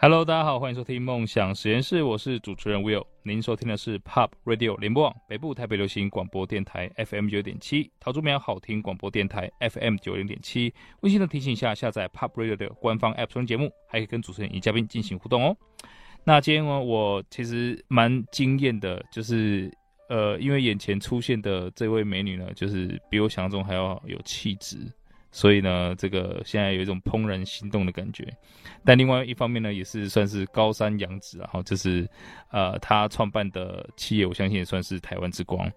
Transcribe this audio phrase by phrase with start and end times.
[0.00, 3.04] Hello，大家好，欢迎收听梦想实验室，我是主持人 Will。
[3.24, 10.72] 您收听的是 Pop Radio 联播网北部台北流行广播电台 FM 九点七，桃竹苗好听广播电台 FM 九零点七。
[11.00, 15.56] 温馨的提醒一下，下载 Pop Radio 的官方 App 收听节目，还可以跟主持人与嘉宾进行互动哦。
[16.22, 19.68] 那今天呢，我其实蛮惊艳的，就是
[20.08, 24.78] 呃，因为眼前出现的这位美女呢，就是比我想象中还要有气质。
[25.30, 28.26] 所以呢，这个现在有一种怦然心动的感觉，
[28.84, 32.08] 但另外一方面呢，也是算是高山仰止，然后就是，
[32.50, 35.70] 呃，他创办的企业，我相信也算是台湾之光。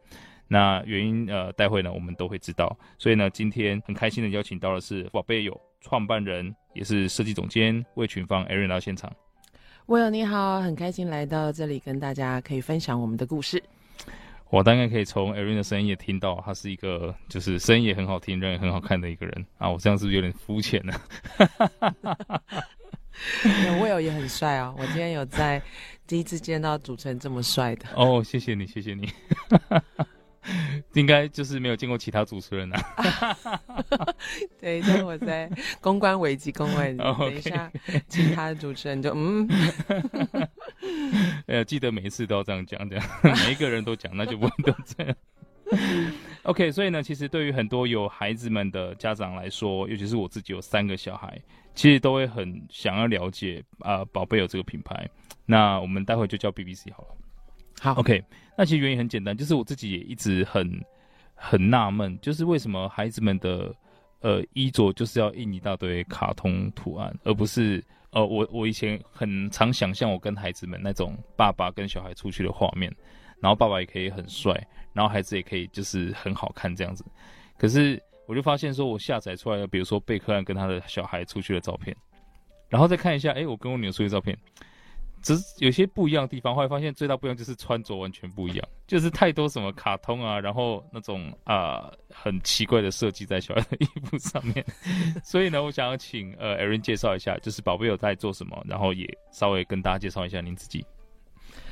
[0.47, 2.77] 那原因呃，待会呢我们都会知道。
[2.97, 9.11] 所以呢，今天很开心的邀请到的是宝贝友创办人，也是设计总监魏群芳 Erin 到现场。
[9.87, 13.61] Will 你好，很开心来到这里跟大家可以分享我们的故事。
[14.51, 19.69] 我大概可以从 Erin 的声音也听到，他是一个就是声音也很好听，人也很好看的一个人啊。
[19.69, 20.93] 我这样是不是有点肤浅呢？
[23.43, 24.75] 那 Will 也很帅啊、哦！
[24.79, 25.61] 我今天有在
[26.07, 29.09] 第一次见到主持人这么帅的哦，谢谢你，谢谢你。
[30.93, 33.37] 应该就是没有见过其他主持人啊。
[34.59, 35.47] 对，但我在
[35.79, 37.71] 公关危机公关，等一下
[38.09, 39.47] 其他的主持人就嗯。
[41.47, 43.05] 呃，记得每一次都要这样讲，这样
[43.45, 45.15] 每一个人都讲，那就不会都这样。
[46.43, 51.39] OK，所以呢，其实对于很多有孩子们的家长来说，尤其是我自己有三个小孩，
[51.75, 55.07] 其实都会很想要了解啊，宝贝有这个品牌。
[55.45, 57.09] 那我们待会就叫 BBC 好了。
[57.79, 58.23] 好，OK。
[58.57, 60.69] 那其实原因很简单，就是我自己也一直很
[61.35, 63.73] 很纳闷，就是为什么孩子们的
[64.19, 67.83] 呃衣着就是要印一大堆卡通图案，而不是。
[68.11, 72.93] 呃，我我以前很常想象我跟孩子们那种爸爸跟小孩出去的画面，
[73.39, 74.51] 然后爸爸也可以很帅，
[74.93, 77.05] 然后孩子也可以就是很好看这样子。
[77.57, 81.95] 可是我就发现说，我下载出来的，比如说贝克汉跟他的小孩出去的照片，
[82.69, 84.37] 然后再看一下，哎，我跟我女儿出去的照片。
[85.21, 94.65] 只是有些不一样的地方，后来发现最大不一样就是穿着完全不一样，就是太多什么卡通啊，然后那种啊、呃、很奇怪的设计在小孩的衣服上面。
[95.23, 100.85] 所以呢，我想要请呃 Erin 介绍一下，就是宝贝有在做什么，然后也稍微跟大家介绍一下您自己。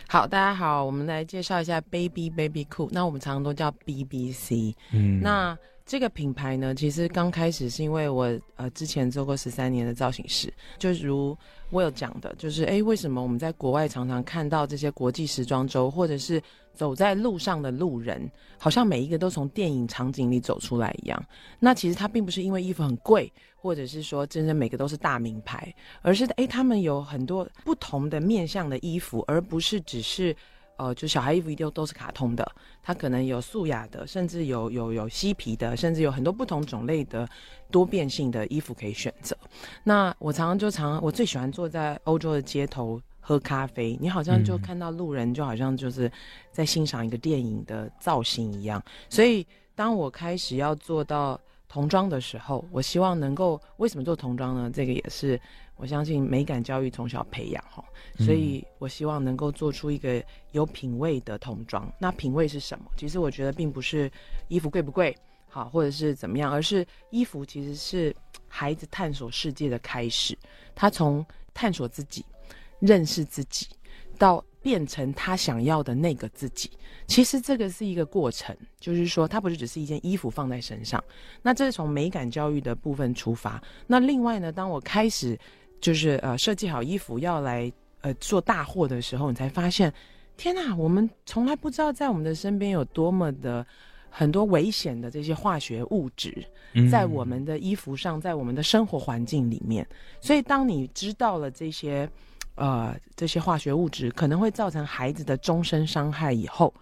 [0.08, 4.74] 好，大家好，我们来介绍一下 Baby Baby Cool，那我们常常都叫 BBC。
[4.92, 5.58] 嗯，那。
[5.90, 11.36] 这个品牌呢，其实刚开始是因为我呃之前做过十三年的造型师，就如
[11.72, 16.40] 我有讲的，就是诶，为什么我们在国外常常看到这些国际时装周，或者是
[16.76, 18.30] 走在路上的路人，
[18.60, 21.20] 好像每一个都从电影场景里走出来一样？
[21.58, 25.74] 那其实它并不是因为衣服很贵，或者是说真正每个都是大名牌，
[26.04, 30.36] 而是诶，他们有很多不同的面向的衣服，而不是只是。
[30.80, 32.52] 呃，就小孩衣服一定都是卡通的，
[32.82, 37.28] 它可能有素雅的，甚至有有有嬉皮的，甚至有很多不同种类的
[37.70, 39.36] 多变性的衣服可以选择。
[39.84, 46.10] 那我常常就常常，我最喜欢坐在欧洲的街头喝咖啡，你好像就看到路人，就好像就是
[46.50, 48.82] 在欣赏一个电影的造型一样。
[49.10, 54.72] 所以当我开始要做到童装的时候，我希望能够，为什么做童装呢？
[54.74, 55.38] 这个也是。
[55.80, 57.82] 我相信美感教育从小培养哈，
[58.18, 61.90] 所以我希望能够做出一个有品味的童装。
[61.98, 62.86] 那品味是什么？
[62.98, 64.12] 其实我觉得并不是
[64.50, 65.18] 衣服贵不贵，
[65.48, 68.14] 好，或者是怎么样，而是衣服其实是
[68.50, 70.38] 孩子探索世界的开始。
[70.76, 72.26] 他从探索自己、
[72.80, 73.66] 认识自己，
[74.18, 76.70] 到变成他想要的那个自己。
[77.08, 81.02] 其实这个是一个过程，就是说，它不是只是一件衣服放在身上。
[81.42, 83.64] 那这是从美感教育的部分出发。
[83.88, 85.40] 那另外呢，当我开始。
[85.82, 89.94] 就是呃，设计好衣服要来呃做大货的时候，你才发现，
[90.38, 90.76] 天哪！
[90.76, 93.66] 我们从来不知道在我们的身边有多么的
[94.10, 96.46] 很多危险的这些化学物质，
[96.90, 99.88] 在我们的衣服上，在我们的生活环境里面。
[100.22, 102.10] 所以，当你知道了这些
[102.56, 106.74] 呃这些化学物质可能会造成孩子的终身伤害以后，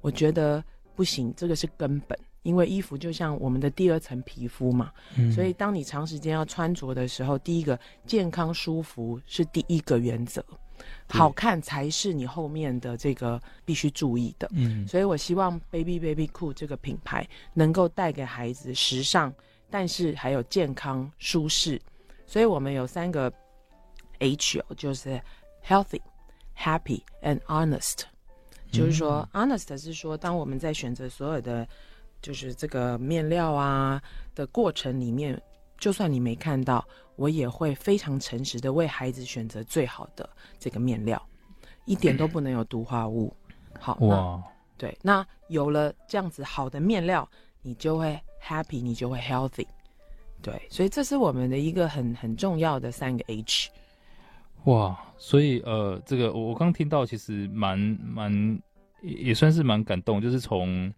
[0.00, 0.62] 我觉得
[0.94, 2.18] 不行，这个是根本。
[2.42, 10.42] 因为衣服就像我们的第二层皮肤嘛，嗯，所以当你长时间要穿着的时候，第一个健康舒服是第一个原则，
[11.06, 14.48] 好看才是你后面的这个必须注意的。
[14.52, 19.30] 嗯，所以我希望 Baby Baby Cool 这个品牌能够带给孩子时尚，
[19.68, 21.78] 但是还有健康舒适。
[22.26, 23.30] 所以我们有三个
[24.20, 25.20] H，就是
[25.66, 26.00] Healthy、
[26.56, 28.04] Happy and Honest。
[28.72, 31.68] 就是说，嗯，Honest 是说，当我们在选择所有的。
[32.22, 34.00] 就是这个面料啊
[34.34, 35.40] 的过程里面，
[35.78, 36.84] 就算你没看到，
[37.16, 40.28] 我也会非常诚实的为孩子选择最好的
[40.58, 41.20] 这个面料，
[41.86, 43.34] 一点都不能有毒化物。
[43.78, 44.42] 好，哇，
[44.76, 47.28] 对，那有了这样子好的面料，
[47.62, 49.66] 你就会 happy，你就会 healthy。
[50.42, 53.70] 对，所以这是我们的一个很很重要的三个 H。
[54.64, 58.60] 哇，所以呃，这个我我刚听到，其实蛮蛮
[59.02, 60.92] 也也算是蛮感动，就是从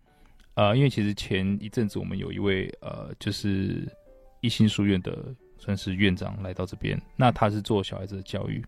[0.54, 3.86] 呃，因为其实前一阵子我们有一位呃，就是
[4.40, 5.34] 一心书院的。
[5.58, 8.60] 算是院长来到这边，那他是做小孩子的教育，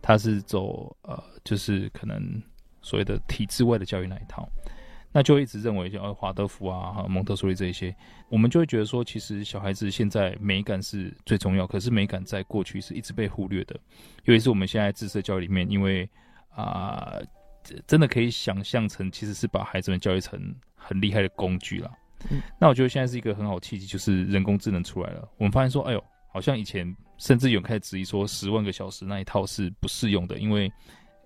[0.00, 2.42] 他是走呃，就是可能
[2.80, 4.48] 所谓的体制外的教育那一套，
[5.12, 7.94] 那就一直认为像华德福啊、蒙特梭利这一些，
[8.30, 13.78] 我们就会觉得说，其实小孩子现在美感是最重要，可是美感在过去是一直被忽略的，
[14.24, 16.08] 尤其是我们现在自设教育里面，因为
[16.56, 17.18] 啊、
[17.86, 20.40] 真的可以想象成其实是把孩子们教育成
[20.80, 21.90] 很厉害的工具了。
[22.30, 26.04] 嗯，那我觉得现在是一个很好契机，就是人工智能出来了，我们发现说，哎呦。
[26.32, 26.86] 好像以前
[27.18, 30.72] 甚至有人开始质疑说，十万个小时那一套是不适用的，因为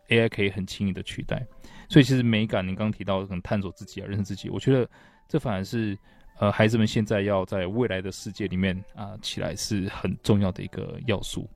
[0.09, 1.47] AI 可以很轻易的取代。
[1.91, 4.89] 所以其实美感，您刚刚提到可能探索自己啊，认识自己，我觉得
[5.29, 5.95] 这反而是
[6.39, 11.47] 呃孩子们现在要在未来的世界里面啊、呃、起来是很重要的一个要素。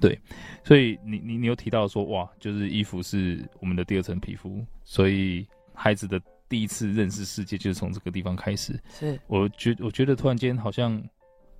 [0.00, 0.18] 对，
[0.64, 6.18] 所以你你你有提到说哇，就是衣服是我们的第二层皮肤，所以孩子的
[6.48, 8.78] 第一次认识世界就是从这个地方开始。
[8.98, 11.02] 是，我觉我觉得突然间好像。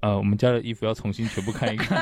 [0.01, 1.99] 呃，我们家的衣服要重新全部看一看。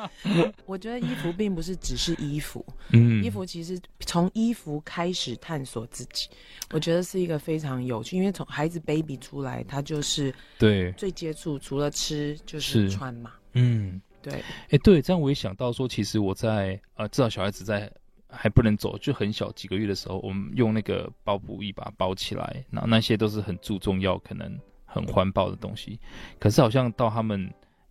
[0.66, 2.62] 我觉得衣服并不是只是衣服，
[2.92, 6.28] 嗯，衣服其实从衣服开始探索自己，
[6.70, 10.92] 我觉得是一个非常有趣，因为从孩子 baby 出来，他就是对。
[10.98, 17.90] 最接触除了吃就是穿嘛，嗯，对，哎、欸，对，这样我也想到说，其实我在呃，至少小孩子在
[18.30, 24.58] 还不能走就很小几个月的时候，我们用那个包布一把它包起来，然后那些都是很注重要可能。
[24.92, 26.00] 很环保的东西，
[26.40, 27.48] 可是好像到他们，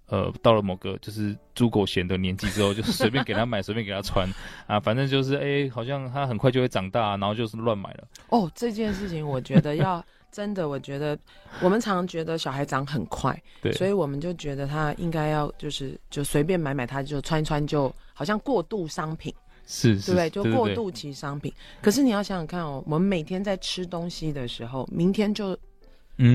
[0.07, 4.30] 呃，到了某个就是猪狗嫌的年纪之后，就随便给他买，随便给他穿，
[4.68, 8.07] 啊，反正就是，哎、欸，好像他很快就会长大，然后就是乱买了。
[8.27, 11.18] 哦，这件事情我觉得要真的，我觉得
[11.62, 19.33] 我们常常觉得小孩长很快，对，所以我们就觉得他应该要就是就随便买买，他就穿一穿，就好像过度商品，
[19.69, 21.54] 是，是，对，就过渡期商品。
[21.81, 25.57] 可是你要想想看哦，我们每天在吃东西的时候，明天就。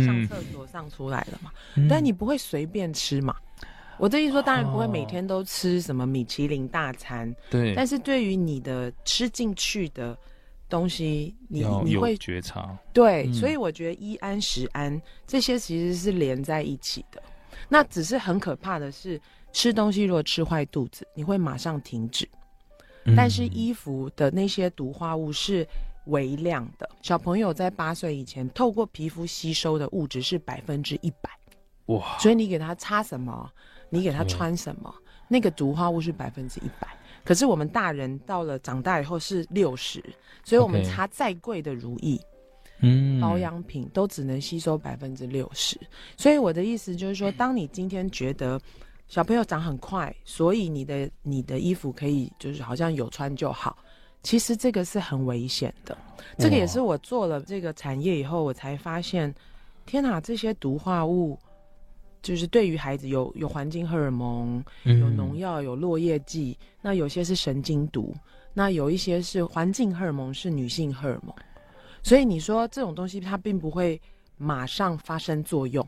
[0.03, 1.53] 上厕所上出来了嘛？
[1.75, 3.37] 嗯、但你不会随便吃嘛？
[3.99, 7.31] 我的意思说，当然不会每天都吃什么米其林大餐。
[7.51, 7.75] 对。
[7.75, 10.17] 但是对于你的吃进去的
[10.71, 12.75] 东西，你你会觉察。
[12.95, 17.23] 对，嗯、所以我觉得一安十安这些其实是连在一起的。
[17.69, 19.21] 那只是很可怕的是，
[19.53, 22.27] 吃东西如果吃坏肚子，你会马上停止。
[23.05, 25.67] 嗯、但是衣服的那些毒化物是。
[26.09, 31.31] 微量的小朋友在八岁以前，透过皮肤吸收的物质是百分之一百，
[31.87, 32.19] 哇！
[32.19, 33.51] 所以你给他擦什么，
[33.89, 36.87] 你给他穿什么，对那个毒化物是百分之一百。
[37.25, 40.05] 可是我们大人到了长大以后是六十，
[40.45, 42.21] 所以我们擦再贵的如意，
[42.81, 45.81] 嗯，保养品都只能吸收百分之六十。
[46.19, 48.61] 所以我的意思就是说，当你今天觉得
[49.09, 53.77] 小朋友长很快，所以你的你的衣服可以就是好像有穿就好。
[54.23, 55.97] 其实这个是很危险的，
[56.39, 59.33] 这个也是我做了这个产业以后，我才发现，
[59.85, 61.39] 天哪，这些毒化物，
[62.23, 68.15] 就是对于孩子有有环境荷尔蒙，有农药，有落叶剂，那有些是神经毒，
[68.55, 71.37] 那有一些是环境荷尔蒙，是女性荷尔蒙，
[72.03, 74.01] 所以你说这种东西它并不会
[74.39, 75.87] 马上发生作用，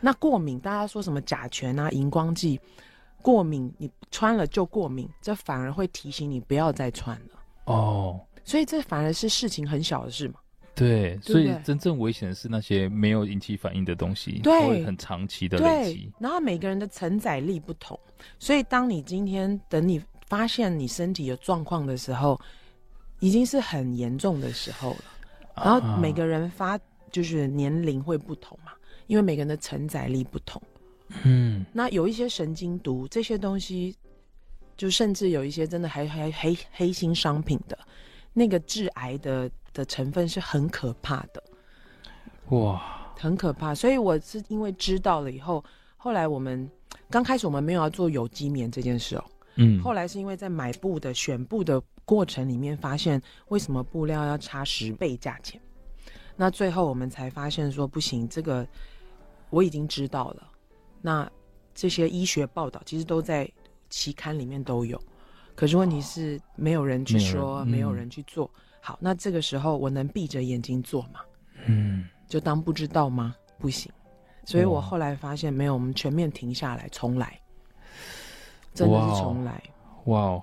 [0.00, 2.60] 那过敏，大家说什么甲醛啊、荧光剂，
[3.20, 7.40] 过敏你穿了就过敏，这反而会提醒你不要再穿了。
[7.64, 10.34] 哦，所以这反而是事情很小的事嘛。
[10.74, 16.12] 对，对对，所以真正危险的是那些没有引起反应的东西，对，会很长期的累积。
[16.20, 17.98] 然后每个人的承载力不同，
[18.38, 22.40] 所以当你今天等你发现你身体有状况的时候，
[23.18, 25.04] 已经是很严重的时候了。
[25.56, 26.78] 然后每个人发
[27.10, 28.70] 就是年龄会不同嘛，
[29.08, 30.62] 因为每个人的承载力不同。
[31.24, 33.96] 嗯，那有一些神经毒这些东西。
[34.78, 37.76] 就甚至有一些真的还还黑黑心商品的，
[38.32, 41.42] 那个致癌的的成分是很可怕的，
[42.50, 43.74] 哇，很可怕。
[43.74, 45.64] 所以我是因为知道了以后，
[45.96, 46.70] 后来我们
[47.10, 49.24] 刚开始我们没有要做有机棉这件事哦，
[49.56, 55.60] 嗯，后来是因为在买布的选布的过程里面发现，为什么布料要差十倍价钱？
[56.36, 58.64] 那最后我们才发现说不行，这个
[59.50, 60.48] 我已经知道了。
[61.00, 61.30] 那
[61.74, 63.50] 这些医学报道其实都在。
[63.90, 65.02] 期刊里面都有，
[65.54, 68.50] 可是问题是没有人去说，没有人去做。
[68.82, 71.20] 好，那这个时候我能闭着眼睛做吗？
[71.64, 73.34] 嗯，就当不知道吗？
[73.58, 73.90] 不行。
[74.44, 77.40] 所以我后来发现，没有，我们全面停下来，重来。
[78.74, 79.62] 真的是重来。
[80.04, 80.42] 哇哦，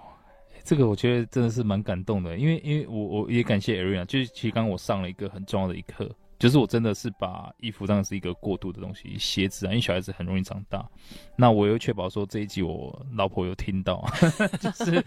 [0.63, 6.09] 这个我觉得真的是蛮感动的，因为因为我我也感谢 Erin 就是其实刚刚我上了一个很重要的一课。
[6.37, 10.85] 就是我真的是把衣服当成是一个过渡的东西，鞋子啊，因为小孩子很容易长大。
[11.35, 14.05] 那我又确保说这一集我老婆有听到，
[14.59, 15.03] 就是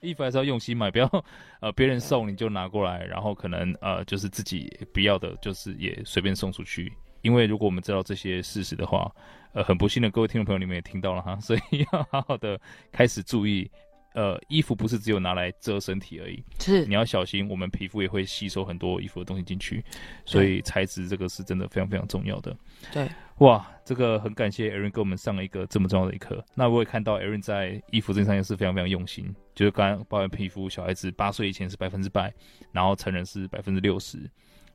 [0.00, 1.24] 衣服还是要用心买，不要
[1.60, 6.92] 呃别人送你就拿过来，然后可能呃就是自己不要的，就是也随便送出去。
[7.22, 9.10] 因为如果我们知道这些事实的话，
[9.52, 11.60] 呃很不幸的各位听众朋友你们也听到了哈，所以
[11.92, 13.70] 要好好的开始注意。
[14.16, 19.84] 呃，衣服不是只有拿来遮身体而已，是你要小心，我们皮肤也会吸收很多衣服的东西进去，
[20.24, 22.56] 所以材质这个是真的非常非常重要的。
[22.90, 23.06] 对，
[23.40, 26.42] 哇，这个很感谢 Aaron 给我们上了一个这么重要的一课。
[26.54, 32.32] 那我也看到 Aaron 在衣服这上也是非常非常用心，就是刚刚包含皮肤，小孩子八岁以前是百分之百，
[32.72, 34.18] 然后成人是百分之六十。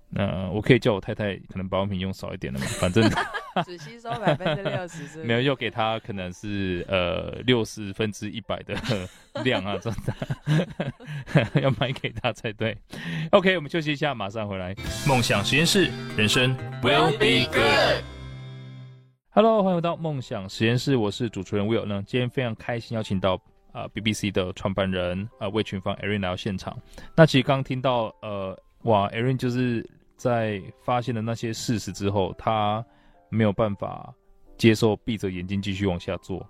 [0.07, 3.03] 那我可以叫我太太，可能保养品用少一点的嘛，反正
[3.65, 8.75] 只吸收百分之六十，没有又给他可能是呃六十分之一百的
[9.43, 12.77] 量啊，真的 要买给他才对。
[13.31, 14.75] OK，我们休息一下，马上回来。
[15.07, 18.03] 梦想实验室，人生 will be good。
[19.31, 21.85] Hello，欢迎回到梦想实验室，我是主持人 Will。
[21.85, 23.35] 那今天非常开心邀请到
[23.71, 26.77] 啊、呃、BBC 的创办人啊、呃、魏群芳 Erin 来到现场。
[27.15, 29.87] 那其实刚听到呃哇 Erin 就是。
[30.21, 32.85] 在发现了那些事实之后，他
[33.31, 34.13] 没有办法
[34.57, 36.45] 接受闭着眼睛继续往下做，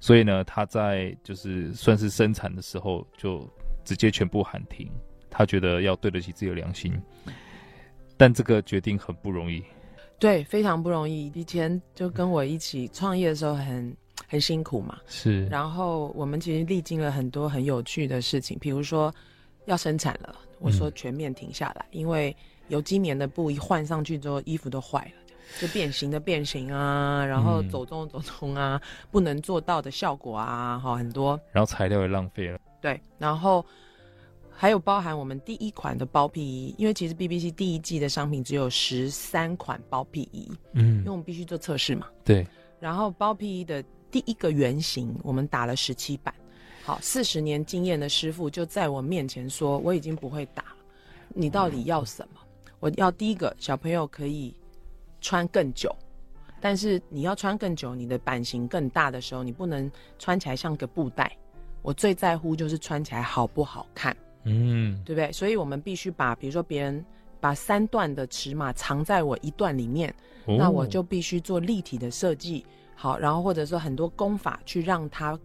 [0.00, 3.46] 所以呢，他在就是算是生产的时候就
[3.84, 4.90] 直接全部喊停。
[5.30, 6.92] 他觉得要对得起自己的良心，
[8.16, 9.62] 但这个决定很不容易，
[10.18, 11.30] 对，非常不容易。
[11.34, 13.96] 以前就跟我一起创业的时候很
[14.26, 15.46] 很辛苦嘛，是。
[15.46, 19.14] 然后我们其实历经了很多很有趣的事情，比如说
[19.66, 22.34] 要生产了，我说全面停下来，嗯、因为。
[22.68, 25.21] 有今年的布一换上去之后，衣服都坏了，
[25.60, 28.80] 就变形的变形啊，然后走钟走中啊，
[29.10, 31.38] 不能做到的效果啊，好很多。
[31.52, 32.58] 然后材料也浪费了。
[32.80, 33.64] 对，然后
[34.50, 42.08] 还有包含我们第一款的包皮衣，因为其实 BBC 第一季的商品只有十三款包皮衣，嗯，因为我们必须做测试嘛。
[42.24, 42.46] 对。
[42.80, 46.34] 然后包皮衣的第一个原型，我们打了十七版。
[46.84, 50.76] 好，四十年经验的师傅就在我面前说：“我已经不会打了，
[51.28, 52.40] 你到底要什么？”
[52.80, 54.52] 我要第一个小朋友可以
[55.22, 55.94] 穿更久，
[56.60, 61.34] 但是你要穿更久，你的版型更大的时候，你不能穿起来像个布袋。
[61.80, 65.32] 我最在乎就是穿起来好不好看，嗯，对不对？
[65.32, 67.04] 所以我们必须把，比如说别人
[67.40, 70.14] 把三段的尺码藏在我一段里面，
[70.44, 72.64] 哦、那我就必须做立体的设计，
[72.94, 75.36] 好，然后或者说很多功法去让它，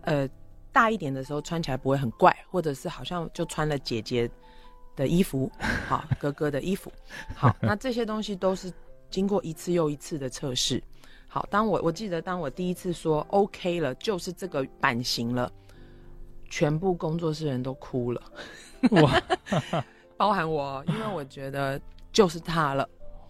[0.00, 0.28] 呃，
[0.72, 4.28] 大一点的时候穿起来不会很怪，或者是好像就穿了姐姐
[4.96, 5.48] 的衣服，
[5.86, 6.92] 好，哥哥的衣服，
[7.36, 8.72] 好，那这些东西都是
[9.14, 10.82] 经过一次又一次的测试。
[11.28, 15.52] 好，当我我记得，当我第一次说 OK 了，就是这个版型了，
[16.50, 18.20] 全部工作室人都哭了，
[18.90, 19.22] 哇，
[20.18, 21.80] 包含我，因为我觉得
[22.12, 22.88] 就是它了，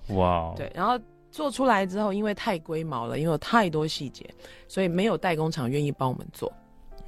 [0.08, 0.98] 哇，对，然后
[1.30, 4.26] 做出来之后，因为太龟毛了，因为有太多细节，
[4.66, 6.50] 所以没有代工厂愿意帮我们做，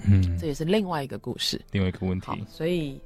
[0.07, 3.01] 嗯，这也是另外一个故事，另外一个问题，所以。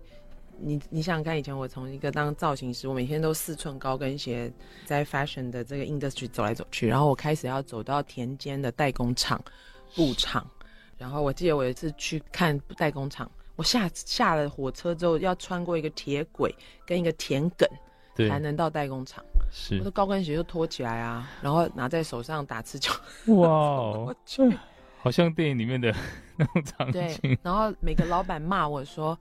[0.63, 4.53] 你你想想看，以前我从一个当造型师，我每天都四寸高跟鞋
[4.85, 9.43] 在 fashion 的这个 industry 走来走去，然后我开始要走到田间的代工厂、
[9.95, 10.47] 布厂，
[10.99, 17.67] 然后我记得我有一次去看代工厂，我下下了火车之后要穿过一个铁轨跟一个田埂，
[18.29, 19.25] 才能到代工厂。
[19.51, 22.93] 是，我的高跟鞋就脱起来啊，然后拿在手上打赤脚。
[23.29, 24.15] 哇，
[25.03, 25.91] 好像电影里面的
[26.37, 27.01] 那种场景。
[27.23, 29.19] 对，然后每个老板骂我说。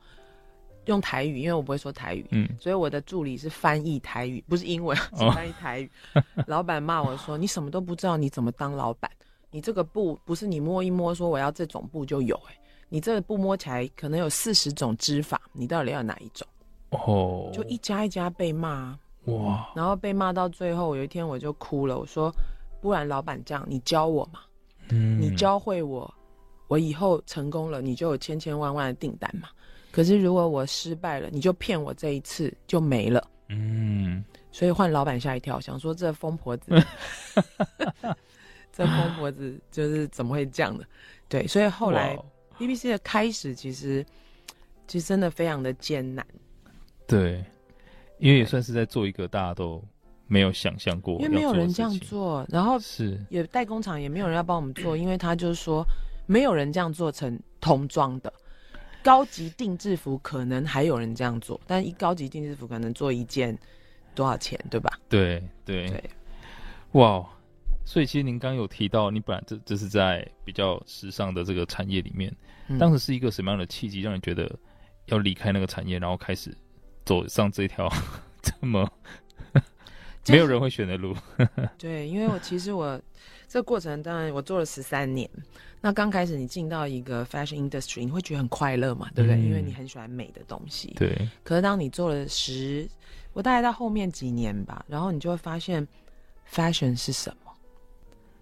[0.89, 5.89] 用台语，因为我不会说台语，嗯，所以我的助理是翻译台语，不是英文，是翻译台语。
[6.15, 9.10] 哦、 老板骂我说：“你什么都不知道，你怎么当老板？
[9.51, 16.48] 你这个布不是你摸一摸说我要这种布就有、欸，哎，你这个布摸起来可能有四十种织法，你到底要哪一种？”
[16.89, 22.34] 哦，就一家一家被骂，哇，然后被骂到最后，有一天我就哭了，我说
[22.81, 24.39] ：“不然老板这样，你教我嘛，
[24.89, 26.12] 嗯，你教会我，
[26.67, 29.50] 我以后成功了，你就有千千万万的订单嘛。”
[29.91, 33.27] 可是如果我失败了，你就骗我这一次就没了。
[33.50, 36.72] 嗯，所以换老板吓一跳，想说这疯婆子，
[38.72, 40.86] 这疯婆子就是怎么会这样的？
[41.27, 42.15] 对，所以后来
[42.60, 44.05] BBC 的开始其实
[44.88, 46.24] 其实真的非常的艰难。
[47.08, 47.43] 对，
[48.19, 49.84] 因为也算是在做一个大家都
[50.27, 55.84] 没有想象过，因为没有人这样做，然后是也代工厂也没有人要帮我们做，因为他就是说
[56.27, 58.31] 没有人这样做成童装的。
[59.03, 63.58] 高级定制服可能还有人这样做，但一高级定制服可能做一件
[64.13, 65.00] 多少钱，对吧？
[65.08, 66.03] 对对对，
[66.94, 67.25] 哇！
[67.86, 72.32] 所以其实您刚有提到，你本来这这是在比较时尚的这个产业里面，
[72.68, 74.53] 嗯、当时是一个什么样的契机，让你觉得
[75.06, 76.56] 要离开那个产业，然后开始
[77.03, 77.89] 走上这条
[78.44, 78.88] 这么
[80.27, 81.15] 没有人会选的路？
[81.79, 83.01] 对，因为我其实我
[83.50, 85.27] 这个过程当然我做了十三年。
[85.82, 89.38] 那刚开始你进到一个 fashion industry，你会觉得很快乐嘛，对不对？
[89.38, 90.94] 嗯、因为你很喜欢美的东西。
[90.96, 91.27] 对。
[91.44, 92.88] 可是当你做了十，
[93.34, 95.86] 我大概到后面几年吧，然后你就会发现
[96.50, 97.51] ，fashion 是什么？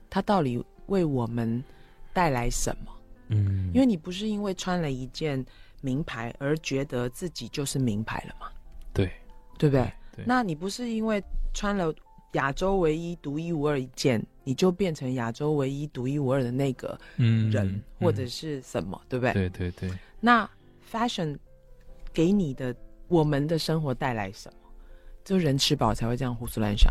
[0.10, 1.64] 它到底为我们
[2.12, 2.92] 带来什么？
[3.30, 5.46] 嗯，因为你不是因为穿了一件
[5.80, 8.48] 名牌而觉得自己就是名牌了嘛？
[8.94, 9.10] 对，
[9.58, 9.90] 对不对？
[10.16, 10.26] 对。
[10.28, 11.24] 那你不是因为
[11.54, 11.94] 穿了
[12.34, 19.34] 亚洲唯一独一无二一件，你就变成亚洲唯一独一无二的那个人，或者是什么，对不对？
[19.34, 19.92] 对对对。
[20.22, 20.50] 那
[20.90, 21.38] fashion
[22.14, 22.74] 给你的
[23.10, 24.58] 我们的生活带来什么？
[25.26, 26.90] 就人吃饱才会这样胡思乱想，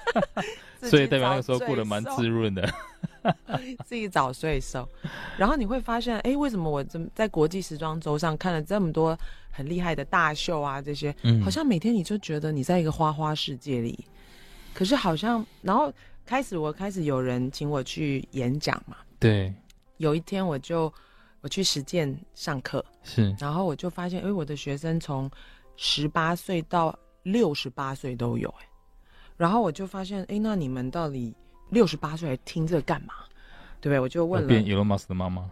[0.88, 2.66] 所以代表那个时候过得蛮滋润的，
[3.84, 4.88] 自己早睡熟。
[5.36, 9.14] 然后你会发现，哎，为什么我这在国际时装周上看了这么多
[9.50, 10.80] 很厉害的大秀啊？
[10.80, 14.02] 这些，嗯、好像每天你就觉得你在一个花花世界里，
[14.72, 15.92] 可是好像，然后
[16.24, 19.52] 开始我开始有人请我去演讲嘛，对，
[19.98, 20.92] 有一天我就
[21.40, 25.30] 我去实践上课，是，然后我就发现，哎，我的学生从
[25.76, 28.68] 十八岁到六十八岁都有哎，
[29.36, 31.34] 然后我就发现哎，那你们到底
[31.70, 33.14] 六十八岁还听这个干嘛？
[33.80, 33.98] 对不对？
[33.98, 34.48] 我就问了。
[34.48, 35.50] 变 Elon Musk 的妈妈。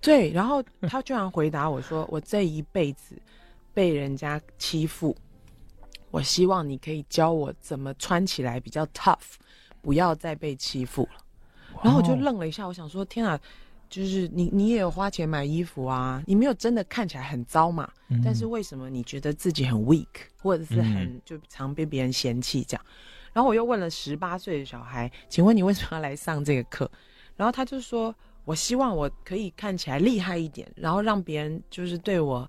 [0.00, 3.20] 对，然后他居然回答我说：“我这一辈子
[3.74, 5.14] 被人家欺负，
[6.10, 9.34] 我希望你可以教我怎么穿起来比较 tough，
[9.88, 11.18] 不要再被欺负了。”
[11.82, 13.40] 然后我就愣了一下，我想说：“天啊！”
[13.88, 17.90] 就是你，你也有花钱买衣服啊，你没有真的看起来很糟嘛？
[18.10, 20.06] 嗯、但是为什么你觉得自己很 weak，
[20.42, 22.84] 或者是很、嗯、就常被别人嫌弃这样？
[23.32, 26.90] 然后我又问了十八岁的小孩，请问你为什么要来上这个课？
[27.34, 28.14] 然后他就说，
[28.44, 32.46] 我希望我可以看起来厉害一点，然后让别人就是对我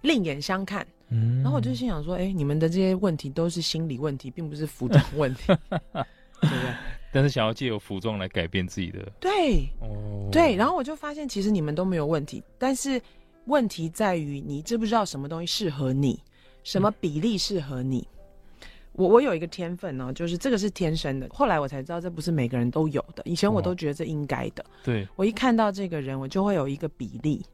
[0.00, 0.84] 另眼相看。
[1.10, 5.42] 嗯，然后我就心想说，哎，你们的这些问题都是心理问题，并不是服装问题，
[6.42, 6.74] 对不对？
[7.14, 12.98] 但是想要借由服装来改变自己的，对，哦，对，然后我就发现其实你们都没有问题，但是
[13.44, 16.18] 问题在于你知不知道什么东西适合你，
[16.64, 18.08] 什么比例适合你。
[18.62, 24.64] 嗯、我我有一个天分呢、哦，就是这个是天生的，后来我才知道这不是每个人都有的，以前我都觉得这应该的。
[24.82, 27.44] 对，我一看到这个人，我就会有一个比例，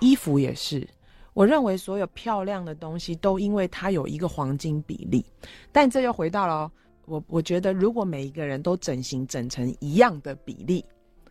[0.00, 0.86] 衣服也是，
[1.32, 5.24] 我认为所有漂亮的东西都因为它有一个黄金比例，
[5.72, 6.72] 但这又回到了、哦。
[7.08, 10.84] 我我觉得，如果每一个人都整形整成一样的比例，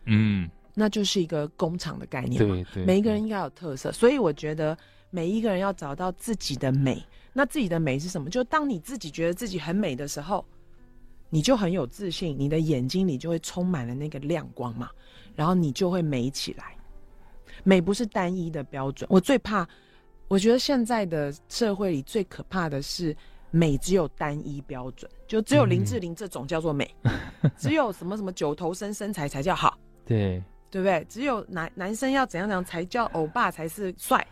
[0.06, 2.54] 嗯，那就是一个工厂的概念嘛。
[2.54, 4.76] 对对，每一个人应该有特色，所以我觉得
[5.10, 7.02] 每一个人要找到自己的美。
[7.32, 8.28] 那自己的美是什么？
[8.28, 10.44] 就当你自己觉得自己很美的时候，
[11.30, 14.90] 你就很有自信，你的眼睛里就会充满了那个亮光嘛，
[15.36, 16.76] 然后你就会美起来。
[17.62, 19.08] 美不是单一的标准。
[19.10, 19.68] 我最怕，
[20.26, 23.16] 我觉得现在的社会里最可怕的是。
[23.50, 27.12] 美只有单一标准，就只有林志玲这种叫做美，嗯、
[27.56, 31.04] 只有什么什么九头身身材才叫好，对对不对？
[31.08, 34.26] 只有男男生要怎样怎样才叫欧巴才是帅，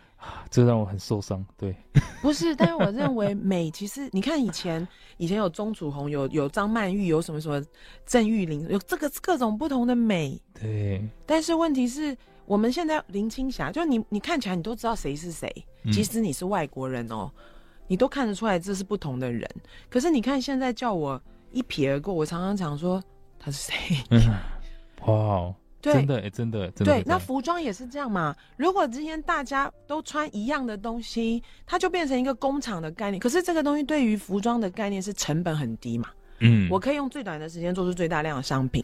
[0.51, 1.43] 这让我很受伤。
[1.57, 1.75] 对，
[2.21, 7.59] 不是，但是我认为美其实你看以前以前有钟楚红，有有张曼玉，有什么什么
[8.05, 10.39] 郑玉玲，有这个各种不同的美。
[10.53, 15.51] 对，但是问题是我们现在林青霞，就你你看起来你都知道谁是谁，
[15.91, 17.31] 即使你是外国人哦。
[17.35, 17.43] 嗯
[17.87, 19.49] 你都看得出来这是不同的人，
[19.89, 21.21] 可是你看现在叫我
[21.51, 23.01] 一瞥而过，我常常想说
[23.39, 24.03] 他是谁？
[25.07, 26.93] 哇，对，真的，真的，真的。
[26.93, 28.35] 对，那服装也是这样嘛。
[28.57, 33.19] 如果今天大家都穿一样的东西，它就变成一个工厂的概念。
[33.19, 36.09] 可是这个东西对于服装的概念是成本很低嘛？
[36.39, 38.83] 嗯，我可以用最短的时间做出最大量的商品，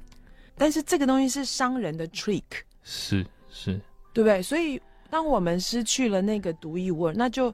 [0.56, 2.44] 但是这个东西是商人的 trick，
[2.84, 3.74] 是是，
[4.14, 4.42] 对不对？
[4.42, 7.54] 所以当我们失去了那个独一无二，那就。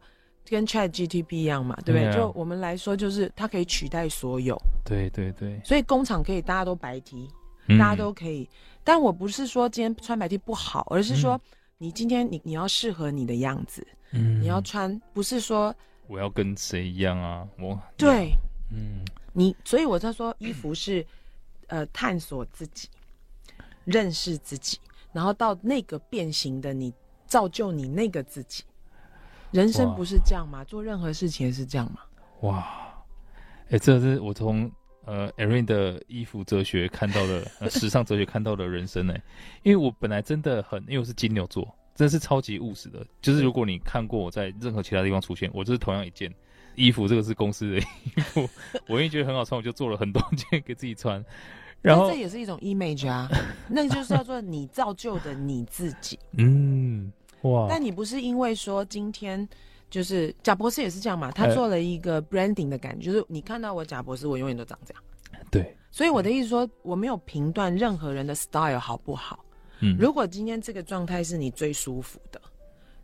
[0.50, 4.60] 跟 Chat GTP 一样嘛，对不对.就我们来说，就是它可以取代所有。
[4.84, 5.62] 对对对。
[5.64, 7.30] 所以工厂可以大家都白 T，、
[7.68, 8.50] 嗯、大家都可以。
[8.84, 11.40] 但我不是说今天穿白 T 不好，而是说
[11.78, 13.86] 你今天你你要适合你的样子。
[14.12, 14.42] 嗯。
[14.42, 15.74] 你要穿，不是说
[16.08, 17.48] 我要跟谁一样啊？
[17.60, 18.32] 我对，
[18.72, 21.06] 嗯，你所以我在说，衣服是
[21.68, 22.90] 呃探索自己、
[23.86, 24.80] 认识自己，
[25.14, 26.92] 然后到那个变形的你，
[27.28, 28.64] 造就你那个自己。
[29.52, 30.64] 人生不是这样吗？
[30.64, 32.00] 做任何事情也是这样吗？
[32.42, 32.60] 哇，
[33.66, 34.72] 哎、欸，这是我从
[35.06, 39.22] 呃 Erin 的衣服哲学看到的， 呃，时尚哲学看到的人生哎，
[39.64, 41.64] 因为我本来真的很，因为我是金牛座，
[41.96, 43.06] 真的是超级务实的。
[43.22, 46.34] 就是如果你看过我在任何其他地方出现，我就是同样一件
[46.76, 48.48] 衣服，这个是公司的衣服，
[48.88, 51.24] 我因为觉得很好穿，我就做了很多件给自己穿。
[51.82, 53.30] 然后这也是一种 image 啊，
[53.70, 56.20] 那就是叫做你造就的你自己。
[56.38, 57.10] 嗯，
[57.44, 57.68] 哇！
[57.70, 59.48] 但你不是因为说今天
[59.90, 61.32] 就是贾博士也是这样嘛？
[61.32, 65.04] 他做了一个 branding 的感觉，欸、就是你看到我贾博士，我永远都长这样。
[65.52, 65.76] 对。
[65.92, 69.44] 所以我的意思说，我没有评断任何人的 style 好不好。
[69.80, 69.98] 嗯。
[70.00, 72.42] 如果今天这个状态是你最舒服的，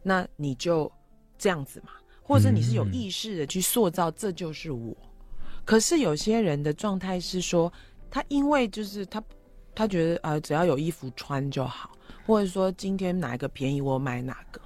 [0.03, 0.91] 那你就
[1.37, 4.95] 这样子嘛，或者你是有意识的去塑造，这就是我。
[5.01, 7.71] 嗯、可是有些人的状态是说。
[8.07, 9.21] 他因为就是他，
[9.73, 11.91] 他觉得呃，只要有衣服穿就好，
[12.25, 14.61] 或者说今天哪一个便宜我买哪个。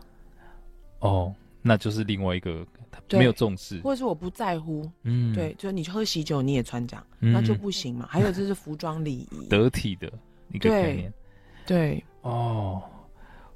[0.99, 2.65] 哦，那就是另外一个
[3.11, 4.89] 没有重视，或者是我不在乎。
[5.03, 8.07] 嗯，对，就是你喝喜酒你也穿这样，嗯、那就不行嘛。
[8.09, 10.11] 还有就是服装礼仪，得体的
[10.51, 11.13] 一个概念。
[11.65, 12.81] 对，对哦，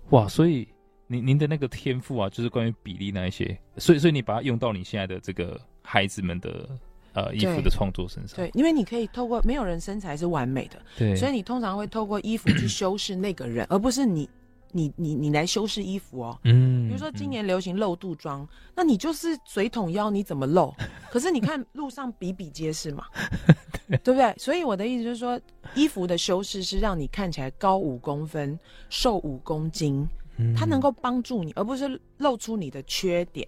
[0.10, 0.68] 哇，所以
[1.08, 6.70] 您您的那个天赋啊，就是关于比例那一些，所以所以你把它用到你现在的这个孩子们的。
[7.14, 14.28] 呃，衣服的创作身上对，对，因为你可以透过没有人身材是完美的，对，所以你通常会透过衣服去修饰那个人， 而不是你，
[14.72, 16.40] 你，你，你来修饰衣服哦。
[16.44, 20.74] 嗯，比如说今年流行露肚装，嗯、那你就是水桶腰，你怎么露？
[21.12, 23.06] 可是你看路上比比皆是嘛，
[23.88, 24.34] 对，对不对？
[24.38, 25.40] 所以我的意思就是说，
[25.76, 30.04] 衣服的修饰是让你看起来高五公分、瘦五公斤，
[30.38, 33.48] 嗯、它能够帮助你，而不是露出你的缺点。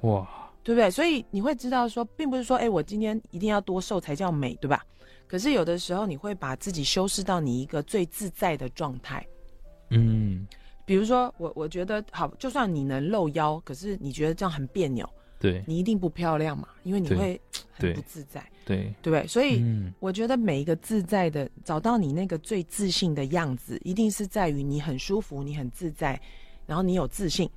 [0.00, 0.26] 哇。
[0.62, 0.90] 对不对？
[0.90, 4.84] 所以你会知道说，并不是说，哎，我今天一定要多瘦才叫美，对吧？
[5.26, 9.24] 可是有的时候，你会把自己修饰到你一个最自在的状态。
[9.90, 10.46] 嗯，
[10.84, 17.40] 比如说，我我觉得好，就算你能露腰，可是你觉得这样很别扭，对，你一定不漂亮嘛，因为你会
[17.72, 19.26] 很不自在，对，对，对不对？
[19.26, 19.64] 所以
[20.00, 26.20] 我觉得每一个自在的，找到你那个最自信的样子，一定是在于你很舒服，你很自在，
[26.66, 27.48] 然后你有自信，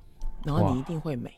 [0.44, 1.32] 然后你一定会美。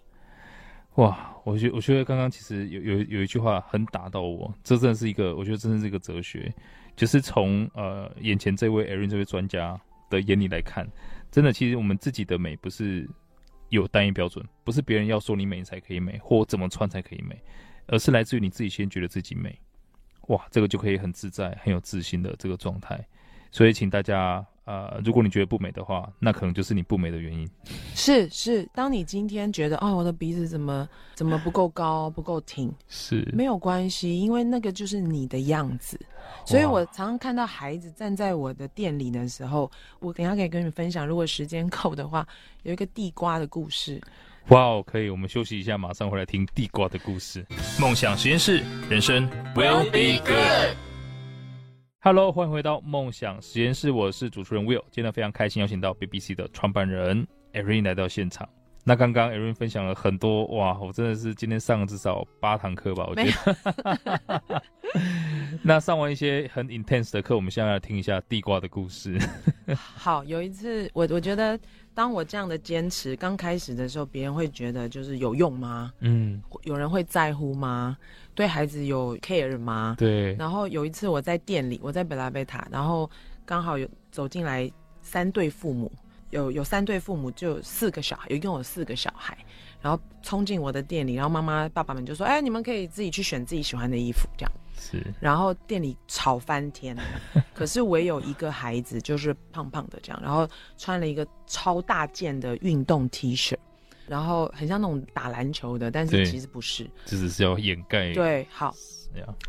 [0.97, 6.51] 哇，我觉我觉得刚刚其实有有有一句话很打到我，这真的是一个，我觉得真的是一个哲学，
[6.97, 9.79] 就是从呃眼前这位 Erin 这位专家
[10.09, 10.89] 的眼里来看，
[11.31, 13.07] 真的其实我们自己的美不是
[13.69, 17.39] 有单一标准，不是别人要说你美才可以美，或怎么穿才可以美，
[17.89, 19.55] 而是来自于你自己先觉得自己美，
[20.29, 23.07] 哇，这个就可以很自在、很有自信的这个状态，
[23.51, 24.47] 所以请大家。
[24.67, 27.49] 呃，如果你觉得不美的话，那可能就是你不美的原因。
[27.95, 35.99] 是是，当你今天觉得哦，我的鼻子怎么怎么不够高，不够挺，是没有关系，因为那个就是你的样子。
[36.45, 42.27] 所以我常常看到孩子站在我的店里的时候，我等一下可以跟你们分享，如果时间够的话，
[42.65, 44.01] 有一个地瓜的故事。
[44.49, 47.47] 哇哦，可以，我们休息一下，马上回来听地瓜的故事。
[47.81, 50.86] 梦想实验室，人生 will be good。
[52.07, 54.85] Hello，欢迎回到梦想实验室，我是主持人 Will。
[54.93, 58.49] 今天非常开心邀请到 BBC 的创办人 Erin 来到现场。
[58.85, 64.63] 那刚刚 Erin 分享了很多，哇，我真的是今天上了至少八堂课吧，我觉得。
[65.65, 69.19] 那上完一些很 intense 的课，我们现在来听一下地瓜的故事。
[69.75, 71.59] 好，有一次我我觉得。
[71.97, 75.91] 当我这样的坚持刚开始的时候，别人会觉得就是有用吗？
[76.01, 77.97] 嗯，有人会在乎吗？
[78.37, 79.97] 对孩子有 care 吗？
[79.99, 80.35] 对。
[80.35, 83.11] 然后有一次我在店里，我在贝拉贝塔，然后
[83.45, 84.71] 刚好有走进来
[85.03, 85.91] 三对父母，
[86.31, 89.37] 有有三对父母就有四个小孩，有一共有四个小孩，
[89.81, 96.95] 然后冲进我的店里，然后妈妈爸爸们就说：“哎，你们可以自己去选自己喜欢的衣服，这样。”是，然后店里吵翻天，
[97.55, 100.47] 可是唯有一个孩子就是胖胖的这样，然后
[100.77, 103.55] 穿了一个超大件的运动 T 恤，
[104.07, 108.13] 然后很像那种打篮球的，但是其实不是，这只是要掩盖。
[108.13, 108.75] 对，好，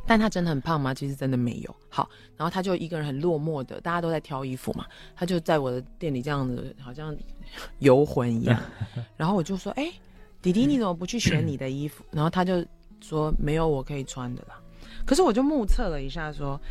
[0.06, 0.93] 但他真的很胖吗？
[0.93, 1.76] 其实真的没有。
[1.89, 7.15] 好，然后他就一个人很落寞的，大家都在挑衣服嘛，他就在我的店里这样子，好像
[7.80, 8.60] 游魂一样。
[9.15, 9.91] 然后我就说：“哎，
[10.41, 12.65] 弟弟，你怎么不去选你的衣服？”然后他就
[13.02, 14.60] 说：“没有我可以穿的啦。”
[15.06, 16.62] 可是我就目测了一下说，说